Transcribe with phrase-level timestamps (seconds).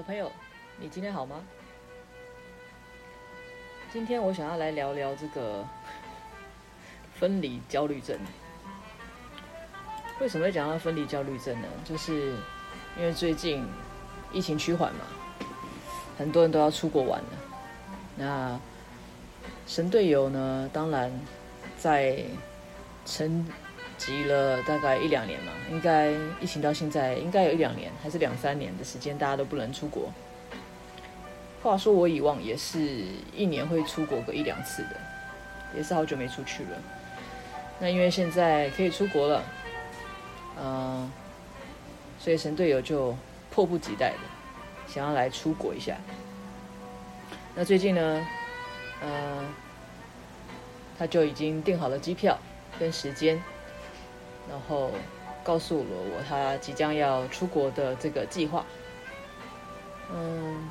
[0.00, 0.32] 的朋友，
[0.78, 1.42] 你今天好吗？
[3.92, 5.62] 今天我想要来聊聊这个
[7.14, 8.18] 分离焦虑症。
[10.18, 11.68] 为什么会讲到分离焦虑症呢？
[11.84, 12.34] 就是
[12.96, 13.62] 因为最近
[14.32, 15.04] 疫情趋缓嘛，
[16.16, 17.28] 很多人都要出国玩了。
[18.16, 18.58] 那
[19.66, 21.12] 神队友呢，当然
[21.76, 22.24] 在
[23.04, 23.46] 沉
[24.00, 26.10] 急了大概一两年嘛，应该
[26.40, 30.10] 疫情到现在应该有一两年，还是两三年的时间，大家都不能出国。
[31.62, 32.78] 话说我以往也是
[33.36, 34.96] 一年会出国个一两次的，
[35.76, 36.70] 也是好久没出去了。
[37.78, 39.42] 那因为现在可以出国了，
[40.56, 41.12] 嗯、呃，
[42.18, 43.14] 所以神队友就
[43.50, 44.18] 迫不及待的
[44.86, 45.94] 想要来出国一下。
[47.54, 48.26] 那最近呢，
[49.02, 49.44] 呃，
[50.98, 52.38] 他就已经订好了机票
[52.78, 53.38] 跟时间。
[54.50, 54.90] 然后
[55.44, 58.66] 告诉了我他即将要出国的这个计划，
[60.12, 60.68] 嗯，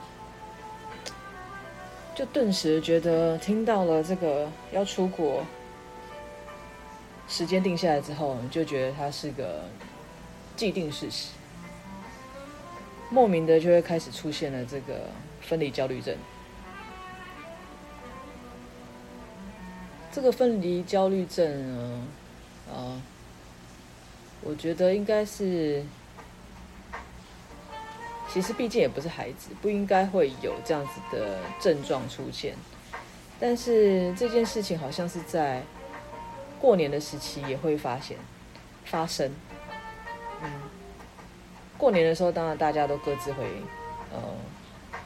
[2.13, 5.43] 就顿时觉得听到了这个要出国，
[7.27, 9.63] 时间定下来之后，就觉得它是个
[10.57, 11.29] 既定事实，
[13.09, 15.07] 莫名的就会开始出现了这个
[15.41, 16.15] 分离焦虑症。
[20.11, 22.07] 这个分离焦虑症呢，
[22.73, 23.01] 啊。
[24.41, 25.83] 我觉得应该是，
[28.31, 32.55] 其实毕竟也不是孩子，不应该会有这样子的症状出现。
[33.39, 35.61] 但是这件事情好像是在
[36.59, 38.17] 过年的时期也会发现
[38.85, 39.31] 发生。
[40.41, 40.49] 嗯，
[41.77, 43.43] 过年的时候，当然大家都各自回
[44.11, 44.19] 呃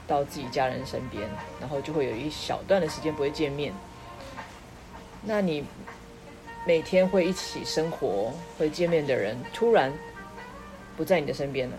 [0.07, 1.27] 到自己家人身边，
[1.59, 3.73] 然后就会有一小段的时间不会见面。
[5.23, 5.65] 那你？
[6.65, 9.91] 每天会一起生活、会见面的人，突然
[10.95, 11.75] 不在你的身边了，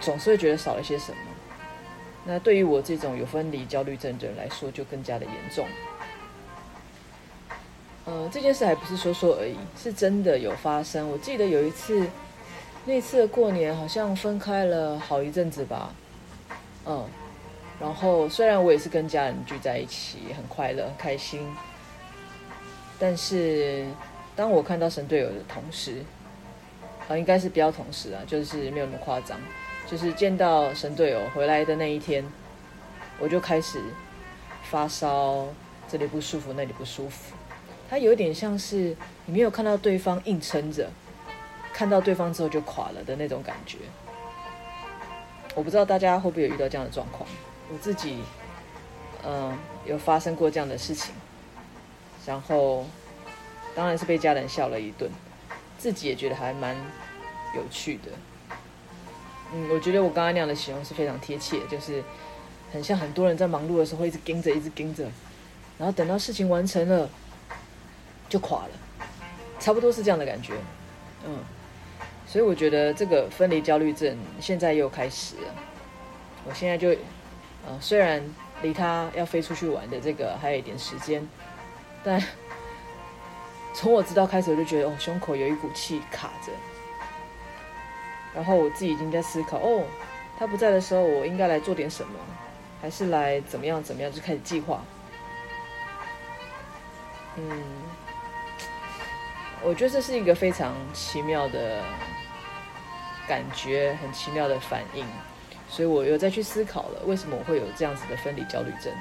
[0.00, 1.18] 总是会觉得少了些什么。
[2.24, 5.66] 那对于我这种有分离焦虑症的人来说，就更加的严重。
[8.04, 11.10] 呃，这件事还不是说说而已，是真的有发生。
[11.10, 12.06] 我记得有一次，
[12.84, 15.92] 那次过年好像分开了好一阵子吧。
[16.84, 17.04] 嗯，
[17.80, 21.40] 然后虽然我也是跟家人聚在一起，很快乐、很开心。
[22.98, 23.86] 但是，
[24.34, 26.02] 当我看到神队友的同时，
[27.08, 29.38] 啊，应该是比较同时啊，就是没有那么夸张，
[29.86, 32.24] 就是见到神队友回来的那一天，
[33.18, 33.80] 我就开始
[34.70, 35.46] 发烧，
[35.88, 37.34] 这里不舒服，那里不舒服。
[37.88, 38.96] 它有点像是
[39.26, 40.88] 你没有看到对方硬撑着，
[41.72, 43.78] 看到对方之后就垮了的那种感觉。
[45.54, 47.28] 我不知道大家会不会有遇到这样的状况，
[47.70, 48.18] 我自己，
[49.24, 51.14] 嗯，有发生过这样的事情。
[52.26, 52.84] 然后，
[53.74, 55.08] 当然是被家人笑了一顿，
[55.78, 56.74] 自己也觉得还蛮
[57.54, 58.10] 有趣的。
[59.54, 62.02] 嗯，我觉得我刚刚那样的形容是非常贴切，就是
[62.72, 65.04] 很像很多人在忙碌的时候会一直盯着，一直盯着，
[65.78, 67.08] 然后等到事情完成了
[68.28, 68.70] 就垮了，
[69.60, 70.54] 差不多是这样的感觉。
[71.24, 71.38] 嗯，
[72.26, 75.54] 所以我觉得这个分离焦虑症现在又开始了。
[76.44, 76.88] 我现在就，
[77.68, 78.20] 呃，虽然
[78.62, 81.24] 离他要飞出去玩的这个还有一点时间。
[82.06, 82.22] 但
[83.74, 86.52] 从我知道开始，我就觉得哦，胸口有一股气卡着。
[88.32, 89.84] 然后我自己已经在思考，哦，
[90.38, 92.12] 他不在的时候，我应该来做点什么，
[92.80, 94.84] 还是来怎么样怎么样，就开始计划。
[97.34, 97.50] 嗯，
[99.64, 101.82] 我觉得这是一个非常奇妙的
[103.26, 105.04] 感觉，很奇妙的反应。
[105.68, 108.92] 所以我又再去思考了，为什么我会有这样子的分离焦虑症？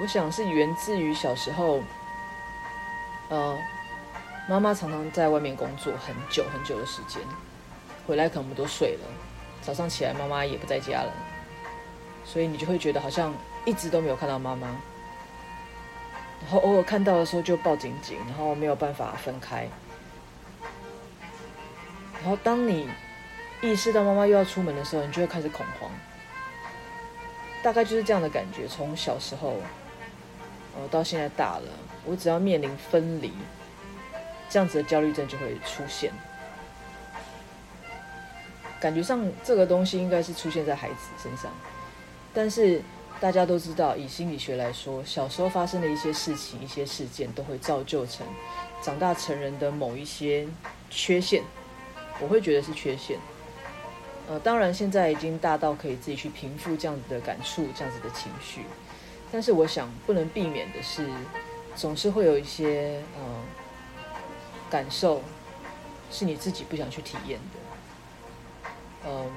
[0.00, 1.82] 我想是源自于小时候。
[3.30, 3.56] 呃，
[4.48, 7.22] 妈妈常常在外面工作很久很久的时间，
[8.06, 9.06] 回来可能我们都睡了，
[9.62, 11.12] 早上起来妈妈也不在家了，
[12.24, 13.32] 所以你就会觉得好像
[13.64, 14.66] 一直都没有看到妈妈，
[16.42, 19.68] 然后偶尔看到的时候就抱紧紧，然后没有办法分开，
[22.20, 22.88] 然后当你
[23.62, 25.88] 意识到妈妈又要出门的时候，你就会开始恐慌，
[27.62, 29.54] 大概就是这样的感觉，从小时候，
[30.76, 31.68] 呃，到现在大了。
[32.04, 33.32] 我只要面临分离，
[34.48, 36.12] 这样子的焦虑症就会出现。
[38.80, 41.52] 感觉上这个东西应该是出现在孩子身上，
[42.32, 42.80] 但是
[43.20, 48.26] 大家都知道，以心理学来说，小时候发生的一些事情、一些事件，都会造就成
[48.80, 50.48] 长大成人的某一些
[50.88, 51.42] 缺陷。
[52.18, 53.18] 我会觉得是缺陷。
[54.26, 58.62] 呃，当然现在已经大到可以自己去平复这样子的感触、这样子的情绪，
[59.32, 61.08] 但是我想不能避免的是。
[61.76, 63.22] 总是会有一些嗯、
[64.68, 65.22] 感受，
[66.10, 68.68] 是你自己不想去体验的，
[69.06, 69.30] 嗯，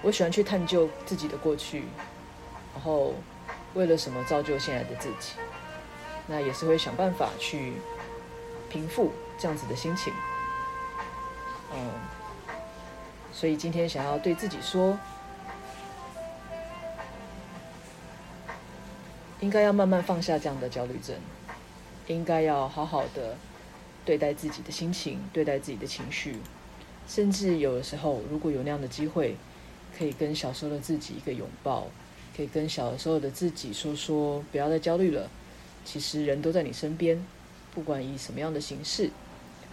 [0.00, 1.84] 我喜欢去探究自己的过去，
[2.72, 3.14] 然后
[3.74, 5.32] 为了什么造就现在的自己，
[6.28, 7.74] 那也是会想办法去
[8.70, 10.14] 平复这样子的心情。
[11.74, 11.90] 嗯，
[13.32, 14.96] 所以今天想要对自己说，
[19.44, 21.14] 应该要慢慢放下这样的焦虑症，
[22.06, 23.36] 应该要好好的
[24.02, 26.38] 对待自己的心情，对待自己的情绪，
[27.06, 29.36] 甚至有的时候，如果有那样的机会，
[29.96, 31.86] 可以跟小时候的自己一个拥抱，
[32.34, 35.28] 可以跟小时候的自己说说，不要再焦虑了。
[35.84, 37.22] 其实人都在你身边，
[37.74, 39.10] 不管以什么样的形式，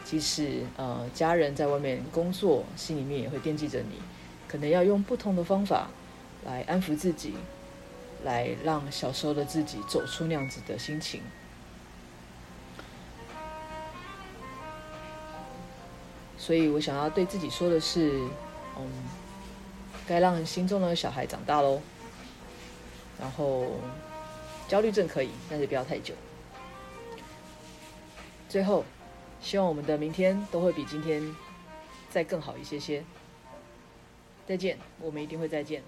[0.04, 3.96] 即使呃家人在外面工作，心里面也会惦记着你，
[4.50, 5.90] 可能要用不同的方法
[6.44, 7.36] 来安抚自己。
[8.24, 11.22] 来让小时候的自己走出那样子的心情，
[16.38, 18.20] 所以我想要对自己说的是，
[18.78, 18.88] 嗯，
[20.08, 21.82] 该让心中的小孩长大喽。
[23.20, 23.68] 然后，
[24.68, 26.16] 焦虑症可以，但是不要太久。
[28.50, 28.84] 最后，
[29.40, 31.24] 希望我们的明天都会比今天
[32.10, 33.04] 再更好一些些。
[34.48, 35.84] 再见，我们一定会再见。